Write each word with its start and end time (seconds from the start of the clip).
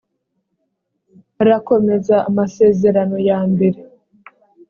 rakomeza 1.47 2.15
amasezerano 2.29 3.17
ya 3.29 3.39
mbere 3.51 3.79